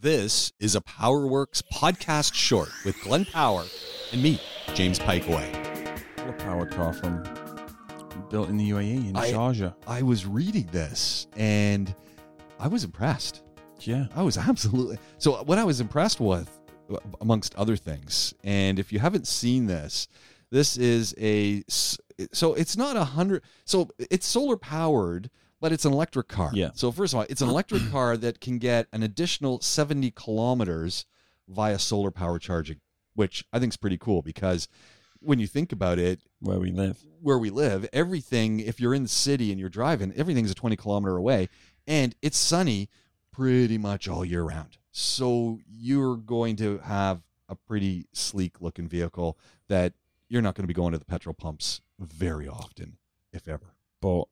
This 0.00 0.52
is 0.60 0.76
a 0.76 0.80
PowerWorks 0.80 1.62
podcast 1.72 2.32
short 2.32 2.68
with 2.84 3.00
Glenn 3.02 3.24
Power 3.24 3.64
and 4.12 4.22
me, 4.22 4.40
James 4.74 4.96
Pikeway. 4.96 6.28
A 6.28 6.32
power 6.34 6.66
car 6.66 6.92
from 6.92 7.24
um, 7.24 8.24
built 8.30 8.48
in 8.48 8.56
the 8.58 8.70
UAE 8.70 9.10
in 9.10 9.16
I- 9.16 9.32
Sharjah. 9.32 9.74
I 9.88 10.02
was 10.02 10.24
reading 10.24 10.68
this 10.70 11.26
and 11.36 11.92
I 12.60 12.68
was 12.68 12.84
impressed. 12.84 13.42
Yeah, 13.80 14.06
I 14.14 14.22
was 14.22 14.38
absolutely 14.38 14.98
so. 15.18 15.42
What 15.42 15.58
I 15.58 15.64
was 15.64 15.80
impressed 15.80 16.20
with, 16.20 16.48
uh, 16.92 16.98
amongst 17.20 17.56
other 17.56 17.74
things, 17.76 18.34
and 18.44 18.78
if 18.78 18.92
you 18.92 19.00
haven't 19.00 19.26
seen 19.26 19.66
this, 19.66 20.06
this 20.50 20.76
is 20.76 21.12
a 21.18 21.64
so 21.68 22.54
it's 22.54 22.76
not 22.76 22.96
a 22.96 23.04
hundred. 23.04 23.42
So 23.64 23.88
it's 23.98 24.26
solar 24.28 24.56
powered, 24.56 25.28
but 25.60 25.72
it's 25.72 25.84
an 25.84 25.92
electric 25.92 26.28
car. 26.28 26.50
Yeah. 26.52 26.70
So 26.74 26.92
first 26.92 27.12
of 27.14 27.20
all, 27.20 27.26
it's 27.28 27.42
an 27.42 27.48
electric 27.48 27.82
car 27.90 28.16
that 28.16 28.40
can 28.40 28.58
get 28.58 28.86
an 28.92 29.02
additional 29.02 29.60
seventy 29.60 30.10
kilometers 30.10 31.06
via 31.48 31.78
solar 31.78 32.10
power 32.10 32.38
charging, 32.38 32.80
which 33.14 33.44
I 33.52 33.58
think 33.58 33.72
is 33.72 33.76
pretty 33.76 33.98
cool 33.98 34.22
because 34.22 34.68
when 35.20 35.38
you 35.38 35.46
think 35.46 35.72
about 35.72 35.98
it, 35.98 36.20
where 36.40 36.60
we 36.60 36.70
live. 36.70 36.98
where 37.20 37.38
we 37.38 37.50
live, 37.50 37.88
everything, 37.92 38.60
if 38.60 38.78
you're 38.80 38.94
in 38.94 39.02
the 39.02 39.08
city 39.08 39.50
and 39.50 39.58
you're 39.58 39.68
driving, 39.68 40.12
everything's 40.16 40.50
a 40.50 40.54
20 40.54 40.76
kilometer 40.76 41.16
away 41.16 41.48
and 41.86 42.14
it's 42.22 42.36
sunny 42.38 42.88
pretty 43.32 43.78
much 43.78 44.08
all 44.08 44.24
year 44.24 44.42
round. 44.42 44.76
So 44.92 45.58
you're 45.68 46.16
going 46.16 46.56
to 46.56 46.78
have 46.78 47.22
a 47.48 47.54
pretty 47.56 48.06
sleek 48.12 48.60
looking 48.60 48.88
vehicle 48.88 49.38
that 49.68 49.94
you're 50.28 50.42
not 50.42 50.54
going 50.54 50.64
to 50.64 50.68
be 50.68 50.74
going 50.74 50.92
to 50.92 50.98
the 50.98 51.04
petrol 51.04 51.34
pumps 51.34 51.80
very 51.98 52.46
often, 52.46 52.98
if 53.32 53.48
ever. 53.48 53.74
But 54.00 54.24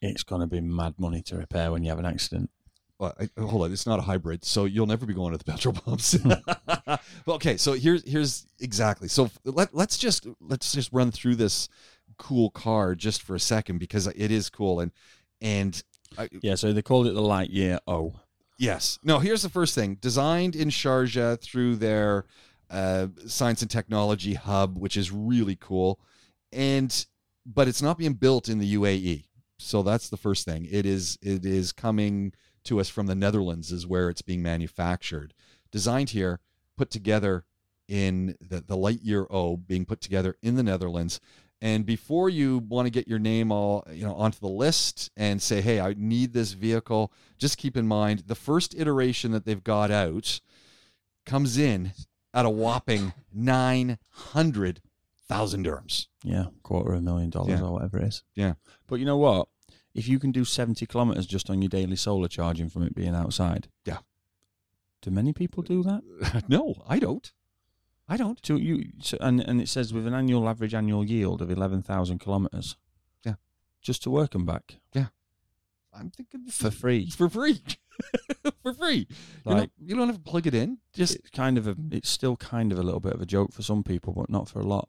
it's 0.00 0.22
going 0.22 0.40
to 0.40 0.46
be 0.46 0.60
mad 0.60 0.94
money 0.98 1.22
to 1.22 1.36
repair 1.36 1.70
when 1.72 1.82
you 1.82 1.90
have 1.90 1.98
an 1.98 2.06
accident. 2.06 2.50
Well, 2.98 3.14
I, 3.18 3.28
hold 3.40 3.62
on, 3.64 3.72
it's 3.72 3.86
not 3.86 3.98
a 3.98 4.02
hybrid, 4.02 4.44
so 4.44 4.66
you'll 4.66 4.86
never 4.86 5.06
be 5.06 5.14
going 5.14 5.32
to 5.32 5.38
the 5.38 5.44
petrol 5.44 5.74
pumps. 5.74 6.18
well, 6.24 7.36
okay, 7.36 7.56
so 7.56 7.72
here's 7.72 8.06
here's 8.08 8.46
exactly. 8.60 9.08
So 9.08 9.30
let 9.44 9.74
let's 9.74 9.96
just 9.96 10.26
let's 10.40 10.72
just 10.72 10.92
run 10.92 11.10
through 11.10 11.36
this 11.36 11.68
cool 12.18 12.50
car 12.50 12.94
just 12.94 13.22
for 13.22 13.34
a 13.34 13.40
second 13.40 13.78
because 13.78 14.06
it 14.06 14.30
is 14.30 14.50
cool 14.50 14.80
and 14.80 14.92
and 15.40 15.82
I, 16.18 16.28
Yeah, 16.42 16.56
so 16.56 16.72
they 16.72 16.82
called 16.82 17.06
it 17.06 17.14
the 17.14 17.22
Lightyear 17.22 17.78
O. 17.86 18.14
yes. 18.58 18.98
No, 19.02 19.18
here's 19.18 19.42
the 19.42 19.48
first 19.48 19.74
thing. 19.74 19.94
Designed 20.00 20.54
in 20.54 20.68
Sharjah 20.68 21.40
through 21.40 21.76
their 21.76 22.26
uh, 22.68 23.06
science 23.26 23.62
and 23.62 23.70
technology 23.70 24.34
hub, 24.34 24.76
which 24.76 24.96
is 24.98 25.10
really 25.10 25.56
cool, 25.56 26.00
and 26.52 27.06
but 27.46 27.66
it's 27.66 27.80
not 27.80 27.96
being 27.96 28.12
built 28.12 28.48
in 28.50 28.58
the 28.58 28.74
UAE. 28.74 29.24
So 29.60 29.82
that's 29.82 30.08
the 30.08 30.16
first 30.16 30.46
thing. 30.46 30.66
It 30.70 30.86
is 30.86 31.18
it 31.20 31.44
is 31.44 31.72
coming 31.72 32.32
to 32.64 32.80
us 32.80 32.88
from 32.88 33.06
the 33.06 33.14
Netherlands 33.14 33.72
is 33.72 33.86
where 33.86 34.08
it's 34.08 34.22
being 34.22 34.42
manufactured. 34.42 35.34
Designed 35.70 36.10
here, 36.10 36.40
put 36.76 36.90
together 36.90 37.44
in 37.86 38.36
the, 38.40 38.60
the 38.60 38.76
Lightyear 38.76 39.26
O 39.30 39.56
being 39.56 39.84
put 39.84 40.00
together 40.00 40.36
in 40.42 40.56
the 40.56 40.62
Netherlands. 40.62 41.20
And 41.60 41.84
before 41.84 42.30
you 42.30 42.58
want 42.58 42.86
to 42.86 42.90
get 42.90 43.06
your 43.06 43.18
name 43.18 43.52
all 43.52 43.86
you 43.92 44.04
know 44.04 44.14
onto 44.14 44.38
the 44.40 44.48
list 44.48 45.10
and 45.16 45.42
say, 45.42 45.60
hey, 45.60 45.78
I 45.78 45.94
need 45.96 46.32
this 46.32 46.52
vehicle, 46.52 47.12
just 47.38 47.58
keep 47.58 47.76
in 47.76 47.86
mind 47.86 48.24
the 48.26 48.34
first 48.34 48.74
iteration 48.74 49.32
that 49.32 49.44
they've 49.44 49.62
got 49.62 49.90
out 49.90 50.40
comes 51.26 51.58
in 51.58 51.92
at 52.32 52.46
a 52.46 52.50
whopping 52.50 53.12
nine 53.32 53.98
hundred 54.08 54.80
thousand 55.30 55.64
dirhams. 55.66 56.06
Yeah, 56.24 56.46
quarter 56.62 56.92
of 56.92 56.98
a 56.98 57.02
million 57.02 57.30
dollars 57.30 57.60
Yeah. 57.60 57.66
or 57.66 57.72
whatever 57.74 57.98
it 57.98 58.04
is. 58.08 58.24
Yeah. 58.34 58.54
But 58.86 58.96
you 58.96 59.04
know 59.06 59.16
what? 59.16 59.48
If 59.94 60.06
you 60.08 60.18
can 60.18 60.32
do 60.32 60.44
70 60.44 60.86
kilometers 60.86 61.26
just 61.26 61.50
on 61.50 61.62
your 61.62 61.68
daily 61.68 61.96
solar 61.96 62.28
charging 62.28 62.68
from 62.68 62.82
it 62.82 62.94
being 62.94 63.14
outside. 63.14 63.68
Yeah. 63.84 63.98
Do 65.02 65.10
many 65.10 65.32
people 65.32 65.62
do 65.62 65.82
that? 65.82 66.44
no, 66.48 66.74
I 66.86 66.98
don't. 66.98 67.32
I 68.08 68.16
don't. 68.16 68.44
So 68.44 68.56
you 68.56 68.92
so, 69.00 69.16
and 69.20 69.40
and 69.40 69.60
it 69.60 69.68
says 69.68 69.92
with 69.94 70.06
an 70.06 70.14
annual 70.14 70.48
average 70.48 70.74
annual 70.74 71.04
yield 71.04 71.40
of 71.42 71.50
11,000 71.50 72.18
kilometers. 72.18 72.76
Yeah. 73.24 73.34
Just 73.80 74.02
to 74.02 74.10
work 74.10 74.34
and 74.34 74.44
back 74.46 74.80
Yeah, 74.94 75.06
I'm 75.92 76.10
thinking 76.10 76.44
for 76.50 76.70
free. 76.70 77.08
For 77.10 77.28
free. 77.38 77.60
for 78.62 78.74
free. 78.74 79.06
You, 79.08 79.16
Like- 79.44 79.56
don't, 79.58 79.72
you 79.88 79.94
don't 79.96 80.08
have 80.08 80.16
to 80.16 80.30
plug 80.30 80.46
it 80.46 80.54
in. 80.54 80.78
Just 80.92 81.14
it's 81.16 81.30
kind 81.30 81.56
of 81.58 81.66
a 81.68 81.76
it's 81.90 82.10
still 82.10 82.36
kind 82.36 82.72
of 82.72 82.78
a 82.78 82.82
little 82.82 83.00
bit 83.00 83.12
of 83.14 83.20
a 83.22 83.26
joke 83.26 83.52
for 83.52 83.62
some 83.62 83.82
people, 83.84 84.12
but 84.12 84.28
not 84.30 84.48
for 84.48 84.60
a 84.60 84.66
lot. 84.66 84.88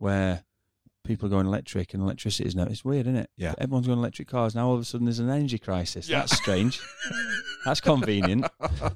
Where 0.00 0.44
people 1.04 1.26
are 1.26 1.30
going 1.30 1.46
electric 1.46 1.94
and 1.94 2.02
electricity 2.02 2.48
is 2.48 2.54
now 2.54 2.64
it's 2.64 2.84
weird, 2.84 3.06
isn't 3.06 3.16
it? 3.16 3.30
Yeah. 3.36 3.54
Everyone's 3.58 3.86
going 3.86 3.98
electric 3.98 4.28
cars 4.28 4.54
now. 4.54 4.68
All 4.68 4.74
of 4.74 4.80
a 4.80 4.84
sudden, 4.84 5.06
there's 5.06 5.18
an 5.18 5.30
energy 5.30 5.58
crisis. 5.58 6.08
Yeah. 6.08 6.20
That's 6.20 6.36
strange. 6.36 6.80
That's 7.64 7.80
convenient. 7.80 8.46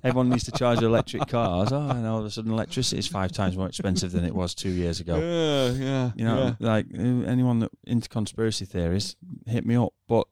Everyone 0.02 0.30
needs 0.30 0.44
to 0.44 0.52
charge 0.52 0.78
their 0.78 0.88
electric 0.88 1.28
cars. 1.28 1.72
Oh, 1.72 1.90
and 1.90 2.06
all 2.06 2.20
of 2.20 2.24
a 2.24 2.30
sudden, 2.30 2.52
electricity 2.52 2.98
is 2.98 3.06
five 3.06 3.32
times 3.32 3.56
more 3.56 3.66
expensive 3.66 4.12
than 4.12 4.24
it 4.24 4.34
was 4.34 4.54
two 4.54 4.70
years 4.70 5.00
ago. 5.00 5.18
Yeah, 5.18 5.70
yeah. 5.72 6.12
You 6.16 6.24
know, 6.24 6.56
yeah. 6.58 6.66
like 6.66 6.86
uh, 6.94 7.26
anyone 7.26 7.58
that 7.60 7.70
into 7.84 8.08
conspiracy 8.08 8.64
theories, 8.64 9.16
hit 9.46 9.66
me 9.66 9.76
up. 9.76 9.92
But 10.08 10.26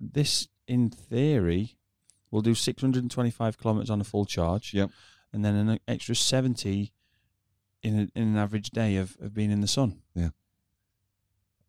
this, 0.00 0.48
in 0.66 0.90
theory, 0.90 1.76
will 2.30 2.40
do 2.40 2.54
625 2.54 3.58
kilometers 3.58 3.90
on 3.90 4.00
a 4.00 4.04
full 4.04 4.24
charge. 4.24 4.72
Yep. 4.72 4.90
And 5.32 5.44
then 5.44 5.54
an 5.54 5.80
extra 5.86 6.14
70 6.14 6.93
in, 7.84 7.94
a, 8.14 8.18
in 8.18 8.28
an 8.28 8.36
average 8.36 8.70
day 8.70 8.96
of, 8.96 9.16
of 9.20 9.32
being 9.34 9.50
in 9.52 9.60
the 9.60 9.68
sun. 9.68 10.00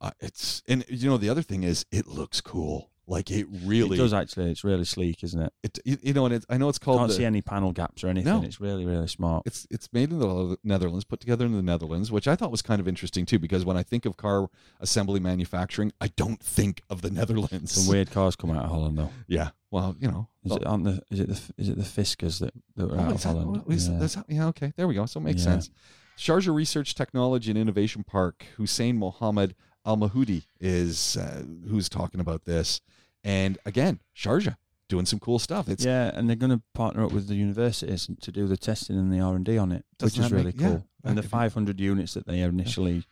Uh, 0.01 0.11
it's 0.19 0.61
and 0.67 0.83
you 0.89 1.09
know 1.09 1.17
the 1.17 1.29
other 1.29 1.41
thing 1.41 1.63
is 1.63 1.85
it 1.91 2.05
looks 2.05 2.41
cool. 2.41 2.89
Like 3.07 3.29
it 3.31 3.45
really 3.63 3.95
It 3.97 4.01
does 4.01 4.13
actually. 4.13 4.51
It's 4.51 4.63
really 4.63 4.83
sleek, 4.83 5.23
isn't 5.23 5.39
it? 5.41 5.53
It, 5.63 5.79
you, 5.85 5.97
you 6.01 6.13
know, 6.13 6.25
and 6.25 6.33
it's, 6.33 6.45
I 6.49 6.57
know 6.57 6.67
it's 6.69 6.79
called. 6.79 6.97
Can't 6.99 7.09
the- 7.09 7.15
see 7.15 7.23
any 7.25 7.41
panel 7.41 7.71
gaps 7.71 8.03
or 8.03 8.07
anything. 8.09 8.33
No. 8.33 8.43
It's 8.43 8.59
really, 8.59 8.85
really 8.85 9.07
smart. 9.07 9.43
it's 9.45 9.65
it's 9.71 9.87
made 9.93 10.11
in 10.11 10.19
the 10.19 10.57
Netherlands, 10.63 11.05
put 11.05 11.19
together 11.21 11.45
in 11.45 11.53
the 11.53 11.61
Netherlands, 11.61 12.11
which 12.11 12.27
I 12.27 12.35
thought 12.35 12.51
was 12.51 12.61
kind 12.63 12.81
of 12.81 12.87
interesting 12.87 13.25
too, 13.25 13.39
because 13.39 13.63
when 13.63 13.77
I 13.77 13.83
think 13.83 14.05
of 14.05 14.17
car 14.17 14.49
assembly 14.81 15.19
manufacturing, 15.21 15.93
I 16.01 16.07
don't 16.07 16.41
think 16.41 16.81
of 16.89 17.01
the 17.01 17.09
Netherlands. 17.19 17.71
Some 17.71 17.87
weird 17.87 18.11
cars 18.11 18.35
come 18.35 18.51
out 18.51 18.65
of 18.65 18.71
Holland, 18.71 18.97
though. 18.97 19.11
Yeah. 19.27 19.51
Well, 19.71 19.95
you 19.99 20.09
know. 20.09 20.27
Is 20.43 20.51
it, 20.51 20.61
the, 20.63 21.01
is 21.11 21.19
it 21.21 21.27
the 21.29 21.41
is 21.61 21.69
it 21.69 21.77
the 21.77 21.83
Fiskars 21.83 22.39
that, 22.39 22.53
that 22.75 22.89
were 22.89 22.97
Oh, 22.97 23.01
out 23.01 23.11
of 23.13 23.23
Holland? 23.23 23.63
yeah. 23.67 23.97
that's 23.99 24.17
yeah, 24.27 24.47
okay. 24.47 24.73
There 24.75 24.87
we 24.87 24.95
go. 24.95 25.05
So 25.05 25.19
it 25.19 25.23
makes 25.23 25.39
Yeah. 25.45 25.51
sense. 25.53 25.69
Sharjah 26.17 26.53
Research 26.53 26.95
Technology 26.95 27.51
and 27.51 27.57
Innovation 27.57 28.03
Park, 28.03 28.45
Hussein 28.57 28.97
Mohammed 28.97 29.55
Al 29.85 29.97
Mahmoudi 29.97 30.45
is 30.59 31.17
uh, 31.17 31.43
who's 31.69 31.89
talking 31.89 32.19
about 32.19 32.45
this. 32.45 32.81
And 33.23 33.57
again, 33.65 33.99
Sharjah 34.15 34.55
doing 34.87 35.05
some 35.05 35.19
cool 35.19 35.39
stuff. 35.39 35.67
It's 35.67 35.83
yeah, 35.85 36.11
and 36.13 36.29
they're 36.29 36.35
going 36.35 36.51
to 36.51 36.61
partner 36.73 37.03
up 37.05 37.11
with 37.11 37.27
the 37.27 37.35
universities 37.35 38.09
to 38.21 38.31
do 38.31 38.47
the 38.47 38.57
testing 38.57 38.97
and 38.97 39.11
the 39.11 39.19
R 39.19 39.35
and 39.35 39.43
D 39.45 39.57
on 39.57 39.71
it, 39.71 39.83
Doesn't 39.99 40.17
which 40.19 40.25
is 40.25 40.31
really 40.31 40.45
make- 40.45 40.61
yeah, 40.61 40.67
cool. 40.69 40.87
and 41.03 41.17
the 41.17 41.21
that- 41.21 41.27
500 41.29 41.79
units 41.79 42.13
that 42.13 42.25
they 42.27 42.39
initially 42.41 43.03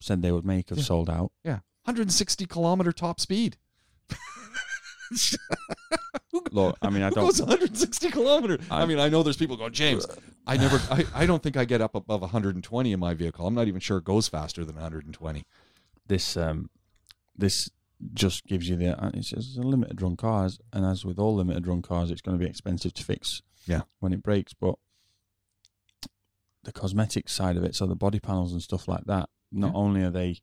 said 0.00 0.22
they 0.22 0.32
would 0.32 0.44
make 0.44 0.68
have 0.70 0.78
Yeah. 0.78 0.84
sold 0.84 1.10
out. 1.10 1.32
yeah, 1.44 1.60
160 1.84 2.46
kilometer 2.46 2.92
top 2.92 3.20
speed. 3.20 3.56
Look, 6.52 6.76
I 6.82 6.90
mean, 6.90 7.02
I 7.02 7.10
don't. 7.10 7.24
goes 7.24 7.40
160 7.40 8.10
kilometers? 8.10 8.60
I, 8.70 8.82
I- 8.82 8.86
mean, 8.86 8.98
I 8.98 9.08
know 9.08 9.22
there's 9.22 9.36
people 9.36 9.56
going, 9.56 9.72
James. 9.72 10.06
I 10.46 10.56
never, 10.56 10.80
I, 10.90 11.04
I 11.14 11.26
don't 11.26 11.42
think 11.42 11.56
I 11.56 11.64
get 11.64 11.80
up 11.80 11.94
above 11.94 12.20
120 12.20 12.92
in 12.92 13.00
my 13.00 13.14
vehicle. 13.14 13.46
I'm 13.46 13.54
not 13.54 13.66
even 13.68 13.80
sure 13.80 13.98
it 13.98 14.04
goes 14.04 14.28
faster 14.28 14.64
than 14.64 14.76
120. 14.76 15.44
This 16.06 16.36
um, 16.36 16.70
this 17.36 17.68
just 18.14 18.46
gives 18.46 18.68
you 18.68 18.76
the. 18.76 19.02
uh, 19.02 19.10
It's 19.14 19.30
just 19.30 19.58
a 19.58 19.62
limited 19.62 20.00
run 20.00 20.16
cars, 20.16 20.60
and 20.72 20.84
as 20.84 21.04
with 21.04 21.18
all 21.18 21.34
limited 21.34 21.66
run 21.66 21.82
cars, 21.82 22.10
it's 22.10 22.20
going 22.20 22.38
to 22.38 22.44
be 22.44 22.48
expensive 22.48 22.94
to 22.94 23.04
fix. 23.04 23.42
Yeah. 23.66 23.82
when 23.98 24.12
it 24.12 24.22
breaks, 24.22 24.54
but 24.54 24.76
the 26.62 26.72
cosmetic 26.72 27.28
side 27.28 27.56
of 27.56 27.64
it, 27.64 27.74
so 27.74 27.86
the 27.86 27.96
body 27.96 28.20
panels 28.20 28.52
and 28.52 28.62
stuff 28.62 28.86
like 28.86 29.04
that. 29.06 29.28
Not 29.50 29.68
Yeah. 29.72 29.78
only 29.78 30.02
are 30.04 30.10
they 30.10 30.38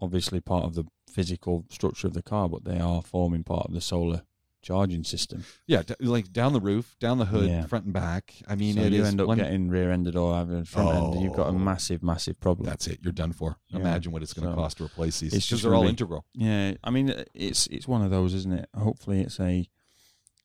obviously 0.00 0.40
part 0.40 0.64
of 0.64 0.74
the 0.74 0.84
physical 1.10 1.64
structure 1.70 2.06
of 2.06 2.14
the 2.14 2.22
car, 2.22 2.48
but 2.48 2.62
they 2.64 2.78
are 2.78 3.02
forming 3.02 3.42
part 3.42 3.66
of 3.66 3.72
the 3.74 3.80
solar 3.80 4.22
charging 4.62 5.04
system. 5.04 5.44
Yeah, 5.66 5.82
d- 5.82 5.94
like 6.00 6.32
down 6.32 6.52
the 6.52 6.60
roof, 6.60 6.96
down 6.98 7.18
the 7.18 7.24
hood, 7.26 7.48
Yeah. 7.48 7.66
front 7.66 7.84
and 7.86 7.94
back. 7.94 8.34
I 8.48 8.54
mean, 8.56 8.74
so 8.74 8.82
it 8.82 8.92
you 8.92 9.02
is 9.02 9.08
end 9.08 9.20
up 9.20 9.26
one- 9.28 9.38
getting 9.38 9.68
rear-ended 9.68 10.16
or 10.16 10.34
having 10.34 10.64
front 10.64 10.96
end. 11.14 11.22
You've 11.22 11.34
got 11.36 11.46
a 11.46 11.50
Oh. 11.50 11.58
massive, 11.58 12.02
massive 12.02 12.38
problem. 12.40 12.66
That's 12.66 12.86
it. 12.86 12.98
You're 13.02 13.12
done 13.12 13.32
for. 13.32 13.56
Yeah. 13.68 13.78
Imagine 13.80 14.12
what 14.12 14.22
it's 14.22 14.32
going 14.32 14.46
to 14.48 14.52
So, 14.52 14.56
cost 14.56 14.76
to 14.78 14.84
replace 14.84 15.20
these. 15.20 15.32
it's 15.32 15.46
because 15.46 15.48
just 15.48 15.62
they're 15.62 15.74
all 15.74 15.82
be- 15.84 15.88
integral. 15.90 16.24
Yeah, 16.34 16.74
I 16.82 16.90
mean, 16.90 17.14
it's 17.34 17.66
it's 17.68 17.86
one 17.88 18.02
of 18.02 18.10
those, 18.10 18.34
isn't 18.34 18.52
it? 18.52 18.68
Hopefully, 18.76 19.20
it's 19.20 19.38
a 19.40 19.68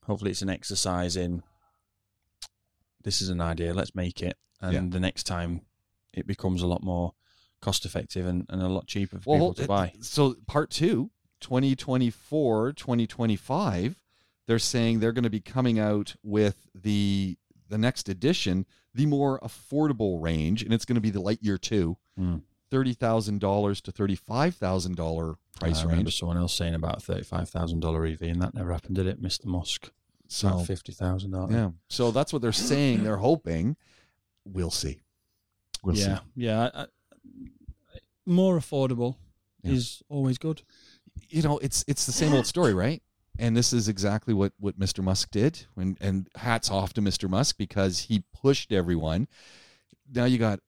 hopefully 0.06 0.32
it's 0.32 0.42
an 0.42 0.50
exercise 0.50 1.16
in. 1.16 1.44
This 3.04 3.22
is 3.22 3.30
an 3.30 3.42
idea. 3.42 3.74
Let's 3.74 3.96
make 3.96 4.22
it, 4.22 4.38
and 4.62 4.74
Yeah. 4.74 4.84
the 4.90 5.00
next 5.00 5.24
time, 5.24 5.62
it 6.14 6.26
becomes 6.28 6.62
a 6.62 6.68
lot 6.68 6.84
more 6.84 7.14
cost 7.62 7.86
effective 7.86 8.26
and, 8.26 8.46
and 8.50 8.62
a 8.62 8.68
lot 8.68 8.88
cheaper 8.88 9.20
for 9.20 9.30
Well, 9.32 9.40
people 9.54 9.64
to 9.64 9.68
buy. 9.68 9.94
So 10.02 10.36
part 10.48 10.70
two, 10.70 11.12
2024, 11.40 12.74
2025, 12.74 14.03
they're 14.48 14.60
saying 14.60 15.00
they're 15.00 15.12
going 15.14 15.24
to 15.24 15.30
be 15.30 15.40
coming 15.40 15.80
out 15.80 16.16
with 16.24 16.68
the 16.76 17.38
the 17.70 17.78
next 17.78 18.10
edition, 18.10 18.66
the 18.94 19.06
more 19.06 19.40
affordable 19.40 20.22
range, 20.22 20.62
and 20.64 20.74
it's 20.74 20.86
going 20.86 20.96
to 20.96 21.02
be 21.02 21.10
the 21.10 21.22
Lightyear 21.22 21.60
2, 21.60 21.98
Hmm. 22.18 22.36
$30,000 22.72 23.82
to 23.82 23.92
$35,000 23.92 25.36
price 25.60 25.72
range. 25.78 25.86
I 25.86 25.90
remember 25.90 26.12
someone 26.12 26.38
else 26.38 26.54
saying 26.54 26.74
about 26.76 27.02
thirty-five 27.04 27.50
thousand 27.50 27.80
dollar 27.82 28.06
EV, 28.06 28.22
and 28.24 28.42
that 28.42 28.54
never 28.54 28.72
happened, 28.72 28.96
did 28.96 29.08
it, 29.08 29.22
Mister 29.22 29.48
Musk? 29.48 29.92
So 30.28 30.48
About 30.50 30.66
fifty 30.68 30.92
thousand, 30.92 31.36
aren't 31.36 31.52
yeah, 31.52 31.70
so 31.90 32.12
that's 32.12 32.34
what 32.34 32.42
they're 32.42 32.52
saying. 32.52 33.04
They're 33.04 33.18
hoping. 33.18 33.76
We'll 34.46 34.72
see. 34.72 35.02
We'll 35.84 35.96
yeah, 35.96 36.18
see. 36.18 36.24
yeah. 36.36 36.70
I, 36.74 36.82
I, 36.84 36.86
more 38.26 38.58
affordable 38.58 39.16
Yeah. 39.64 39.74
is 39.74 40.02
always 40.10 40.38
good. 40.38 40.64
You 41.30 41.44
know, 41.44 41.60
it's 41.60 41.84
it's 41.88 42.06
the 42.06 42.12
same 42.12 42.34
old 42.34 42.48
story, 42.48 42.74
right? 42.74 43.02
And 43.40 43.58
this 43.58 43.74
is 43.74 43.88
exactly 43.88 44.34
what 44.34 44.54
what 44.60 44.80
Mr. 44.80 45.04
Musk 45.04 45.32
did. 45.32 45.66
When 45.74 45.98
and 46.00 46.28
hats 46.36 46.70
off 46.70 46.94
to 46.94 47.02
Mr. 47.02 47.30
Musk 47.30 47.58
because 47.58 48.00
he 48.02 48.24
pushed 48.34 48.72
everyone. 48.72 49.28
Now 50.14 50.26
you 50.26 50.38
got 50.38 50.60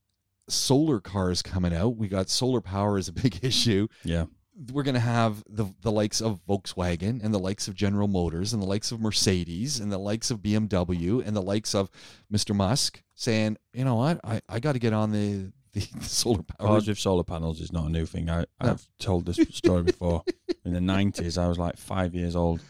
solar 0.50 1.00
cars 1.00 1.42
coming 1.42 1.74
out. 1.74 1.98
We 1.98 2.08
got 2.08 2.30
solar 2.30 2.62
power 2.62 2.98
is 2.98 3.08
a 3.08 3.14
big 3.24 3.44
issue. 3.44 3.88
Yeah, 4.04 4.26
we're 4.72 4.84
going 4.84 4.96
to 4.96 5.02
have 5.02 5.44
the 5.50 5.66
the 5.82 5.92
likes 5.92 6.22
of 6.22 6.40
Volkswagen 6.48 7.24
and 7.24 7.34
the 7.34 7.40
likes 7.40 7.68
of 7.68 7.76
General 7.76 8.08
Motors 8.08 8.54
and 8.54 8.62
the 8.62 8.68
likes 8.68 8.92
of 8.92 9.00
Mercedes 9.00 9.80
and 9.80 9.92
the 9.92 9.98
likes 9.98 10.32
of 10.32 10.40
BMW 10.40 11.26
and 11.26 11.36
the 11.36 11.42
likes 11.42 11.76
of 11.76 11.90
Mr. 12.32 12.56
Musk 12.56 13.02
saying, 13.16 13.58
you 13.74 13.86
know 13.86 13.96
what, 13.96 14.20
I, 14.24 14.42
I 14.48 14.60
got 14.60 14.74
to 14.74 14.80
get 14.80 14.94
on 14.94 15.12
the, 15.12 15.52
the 15.94 16.04
solar 16.04 16.42
power. 16.44 16.68
cars 16.68 16.88
with 16.88 16.98
solar 17.00 17.24
panels 17.24 17.60
is 17.62 17.72
not 17.72 17.86
a 17.88 17.92
new 17.92 18.06
thing. 18.06 18.30
I, 18.30 18.45
I've 18.60 18.88
told 19.00 19.25
this 19.25 19.38
story 19.56 19.83
before. 19.83 20.24
In 20.63 20.74
the 20.74 20.81
nineties, 20.81 21.38
I 21.38 21.48
was 21.48 21.57
like 21.60 21.77
five 21.77 22.16
years 22.16 22.36
old, 22.36 22.62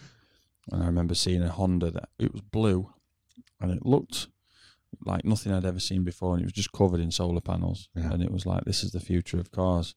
and 0.72 0.84
I 0.84 0.88
remember 0.88 1.16
seeing 1.16 1.42
a 1.44 1.50
Honda 1.50 1.92
that 1.92 2.10
it 2.20 2.34
was 2.34 2.42
blue, 2.42 2.92
and 3.62 3.72
it 3.72 3.86
looked 3.86 4.28
like 5.06 5.24
nothing 5.26 5.54
I'd 5.54 5.66
ever 5.66 5.80
seen 5.80 6.04
before, 6.04 6.34
and 6.34 6.42
it 6.42 6.46
was 6.46 6.54
just 6.54 6.72
covered 6.72 7.00
in 7.00 7.12
solar 7.12 7.42
panels, 7.42 7.90
Yeah. 7.96 8.12
and 8.12 8.24
it 8.24 8.32
was 8.32 8.46
like 8.46 8.66
this 8.66 8.84
is 8.84 8.92
the 8.92 9.00
future 9.00 9.40
of 9.40 9.52
cars. 9.52 9.96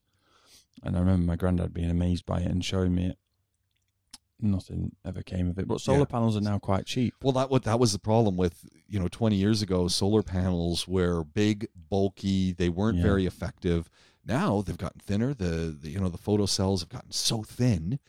And 0.83 0.95
I 0.95 0.99
remember 0.99 1.25
my 1.25 1.35
granddad 1.35 1.73
being 1.73 1.89
amazed 1.89 2.25
by 2.25 2.39
it 2.39 2.47
and 2.47 2.63
showing 2.63 2.95
me 2.95 3.07
it. 3.07 3.17
Nothing 4.41 4.95
ever 5.03 5.21
came 5.21 5.49
of 5.49 5.59
it, 5.59 5.67
but 5.67 5.81
solar 5.81 5.99
Yeah. 5.99 6.05
panels 6.05 6.37
are 6.37 6.41
now 6.41 6.59
quite 6.59 6.85
cheap. 6.85 7.13
Well, 7.21 7.33
that 7.33 7.49
what 7.49 7.63
that 7.63 7.77
was 7.79 7.91
the 7.91 7.99
problem 7.99 8.37
with 8.37 8.63
you 8.89 8.99
know 8.99 9.07
20 9.07 9.35
years 9.35 9.61
ago. 9.61 9.87
Solar 9.87 10.23
panels 10.23 10.87
were 10.87 11.23
big, 11.23 11.67
bulky. 11.89 12.51
They 12.53 12.69
weren't 12.69 12.97
Yeah. 12.97 13.03
very 13.03 13.25
effective. 13.25 13.89
Now 14.25 14.61
they've 14.61 14.77
gotten 14.77 14.99
thinner. 14.99 15.33
The, 15.33 15.77
the 15.79 15.89
you 15.89 15.99
know 15.99 16.09
the 16.09 16.17
photo 16.17 16.45
cells 16.45 16.81
have 16.81 16.89
gotten 16.89 17.11
so 17.11 17.41
thin, 17.43 17.99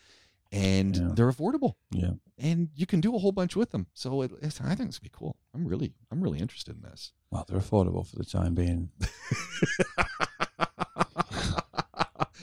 and 0.51 0.95
Yeah. 0.95 1.09
they're 1.13 1.31
affordable. 1.31 1.75
Yeah. 1.91 2.11
and 2.37 2.69
you 2.75 2.87
can 2.87 3.01
do 3.01 3.15
a 3.15 3.19
whole 3.19 3.31
bunch 3.31 3.55
with 3.55 3.69
them. 3.69 3.85
So 3.93 4.23
it, 4.23 4.31
it's, 4.41 4.59
I 4.61 4.73
think 4.73 4.89
it's 4.89 4.97
be 4.99 5.09
cool. 5.11 5.35
I'm 5.53 5.65
really 5.67 5.93
I'm 6.11 6.21
really 6.21 6.39
interested 6.39 6.75
in 6.75 6.81
this. 6.81 7.13
Well, 7.29 7.45
they're 7.47 7.59
affordable 7.59 8.05
for 8.05 8.15
the 8.15 8.25
time 8.25 8.55
being. 8.55 8.89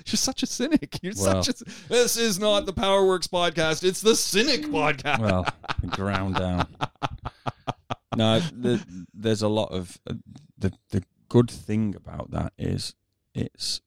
You're 0.06 0.17
such 0.17 0.43
a 0.43 0.46
cynic. 0.46 0.99
You're 1.02 1.12
Well. 1.19 1.43
such 1.43 1.61
a. 1.61 1.64
This 1.88 2.17
is 2.17 2.38
not 2.38 2.64
the 2.64 2.73
PowerWorks 2.73 3.29
podcast. 3.29 3.85
It's 3.85 4.00
the 4.00 4.17
Cynic 4.17 4.62
podcast. 4.62 5.19
well, 5.19 5.46
ground 5.90 6.37
down. 6.37 6.67
No, 8.19 8.41
the, 8.41 9.05
there's 9.15 9.43
a 9.43 9.49
lot 9.49 9.70
of 9.73 9.99
uh, 10.09 10.15
the 10.59 10.73
the 10.91 11.03
good 11.29 11.50
thing 11.50 11.94
about 11.94 12.31
that 12.32 12.53
is 12.59 12.94
it's 13.35 13.81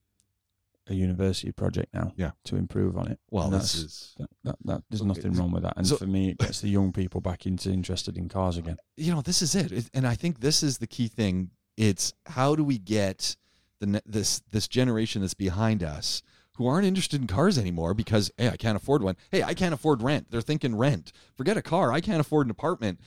a 0.88 0.94
university 0.94 1.51
project 1.51 1.94
now. 1.94 2.12
Yeah. 2.18 2.31
to 2.45 2.56
improve 2.56 2.98
on 2.98 3.07
it. 3.12 3.19
well, 3.30 3.45
And 3.45 3.54
this 3.54 3.74
that's- 3.74 3.86
is 3.86 4.16
that, 4.18 4.30
that, 4.44 4.56
that 4.66 4.83
there's 4.89 5.01
Okay, 5.01 5.07
nothing 5.07 5.33
wrong 5.33 5.51
with 5.51 5.63
that. 5.63 5.74
And 5.78 5.86
so- 5.88 5.95
for 5.98 6.07
me, 6.07 6.30
it 6.31 6.38
gets 6.39 6.60
the 6.62 6.69
young 6.69 6.92
people 6.92 7.22
back 7.22 7.45
into 7.45 7.72
interested 7.72 8.18
in 8.18 8.30
cars 8.30 8.57
again. 8.57 8.78
you 8.98 9.13
know 9.13 9.22
this 9.22 9.42
is 9.42 9.54
it. 9.56 9.72
It- 9.72 9.89
and 9.94 10.07
I 10.07 10.16
think 10.16 10.39
this 10.39 10.63
is 10.63 10.80
the 10.80 10.88
key 10.88 11.07
thing. 11.07 11.51
It's 11.77 12.13
how 12.25 12.56
do 12.56 12.63
we 12.63 12.77
get 12.77 13.36
the 13.80 13.88
ne- 13.88 14.01
this 14.06 14.42
this 14.51 14.68
generation 14.68 15.22
that's 15.22 15.34
behind 15.34 15.84
us 15.84 16.22
who 16.56 16.68
aren't 16.68 16.86
interested 16.86 17.22
in 17.22 17.27
cars 17.27 17.57
anymore 17.57 17.94
because 17.94 18.30
hey 18.38 18.50
I 18.50 18.57
can't 18.57 18.75
afford 18.75 19.01
one. 19.04 19.16
Hey 19.31 19.42
I 19.44 19.54
can't 19.54 19.74
afford 19.74 20.01
rent. 20.04 20.30
They're 20.30 20.42
thinking 20.42 20.75
rent. 20.75 21.12
Forget 21.38 21.57
a 21.57 21.62
car. 21.62 21.92
I 21.94 22.01
can't 22.01 22.19
afford 22.19 22.45
an 22.48 22.51
apartment. 22.51 23.00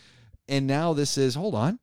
And 0.48 0.66
now 0.66 0.92
this 0.92 1.16
is 1.18 1.34
hold 1.34 1.54
on. 1.54 1.78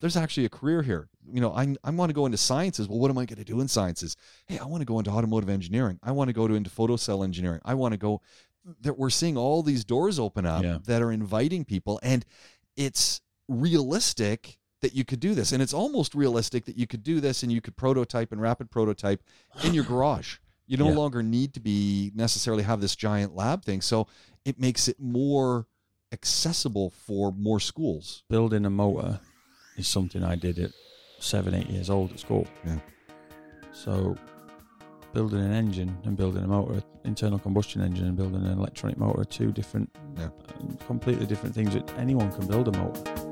There's 0.00 0.16
actually 0.16 0.44
a 0.44 0.50
career 0.50 0.82
here. 0.82 1.08
You 1.32 1.40
know, 1.40 1.52
I 1.52 1.74
I 1.82 1.90
want 1.90 2.10
to 2.10 2.14
go 2.14 2.26
into 2.26 2.38
sciences. 2.38 2.86
Well, 2.88 2.98
what 2.98 3.10
am 3.10 3.18
I 3.18 3.24
going 3.24 3.38
to 3.38 3.44
do 3.44 3.60
in 3.60 3.68
sciences? 3.68 4.14
Hey, 4.46 4.58
I 4.58 4.64
want 4.66 4.80
to 4.82 4.84
go 4.84 4.98
into 4.98 5.10
automotive 5.10 5.48
engineering. 5.48 5.98
I 6.02 6.12
want 6.12 6.28
to 6.28 6.34
go 6.34 6.46
to 6.46 6.54
into 6.54 6.70
photocell 6.70 7.24
engineering. 7.24 7.60
I 7.64 7.74
want 7.74 7.92
to 7.92 7.98
go. 7.98 8.20
That 8.80 8.98
we're 8.98 9.10
seeing 9.10 9.36
all 9.36 9.62
these 9.62 9.84
doors 9.84 10.18
open 10.18 10.44
up 10.44 10.62
Yeah. 10.64 10.78
that 10.86 11.00
are 11.00 11.12
inviting 11.12 11.64
people, 11.64 12.00
and 12.02 12.24
it's 12.76 13.20
realistic 13.48 14.58
that 14.82 14.92
you 14.94 15.04
could 15.04 15.20
do 15.20 15.34
this, 15.34 15.52
and 15.52 15.62
it's 15.62 15.72
almost 15.72 16.14
realistic 16.14 16.64
that 16.66 16.76
you 16.76 16.86
could 16.86 17.02
do 17.02 17.20
this, 17.20 17.42
and 17.42 17.50
you 17.52 17.60
could 17.60 17.76
prototype 17.76 18.32
and 18.32 18.40
rapid 18.40 18.70
prototype 18.70 19.22
in 19.64 19.72
your 19.72 19.84
garage. 19.92 20.38
You 20.66 20.76
no 20.76 20.88
Yeah. 20.90 20.96
longer 20.96 21.22
need 21.22 21.54
to 21.54 21.60
be 21.60 22.10
necessarily 22.14 22.62
have 22.64 22.80
this 22.80 22.96
giant 22.96 23.34
lab 23.34 23.64
thing, 23.64 23.80
so 23.80 24.06
it 24.44 24.58
makes 24.58 24.88
it 24.88 24.98
more 25.00 25.66
accessible 26.12 26.90
for 26.90 27.32
more 27.32 27.60
schools. 27.60 28.22
Building 28.28 28.64
a 28.64 28.70
motor 28.70 29.20
is 29.76 29.88
something 29.88 30.22
I 30.22 30.36
did 30.36 30.58
at 30.58 30.70
seven, 31.18 31.54
eight 31.54 31.68
years 31.68 31.90
old 31.90 32.12
at 32.12 32.20
school. 32.20 32.46
Yeah. 32.64 32.78
So 33.72 34.16
building 35.12 35.40
an 35.40 35.52
engine 35.52 35.96
and 36.04 36.16
building 36.16 36.44
a 36.44 36.46
motor, 36.46 36.82
internal 37.04 37.38
combustion 37.38 37.82
engine 37.82 38.06
and 38.06 38.16
building 38.16 38.44
an 38.44 38.58
electronic 38.58 38.98
motor 38.98 39.24
two 39.24 39.52
different, 39.52 39.90
Yeah. 40.16 40.26
uh, 40.26 40.86
completely 40.86 41.26
different 41.26 41.54
things. 41.54 41.74
That 41.74 41.90
anyone 41.98 42.30
can 42.32 42.46
build 42.46 42.68
a 42.68 42.78
motor. 42.78 43.25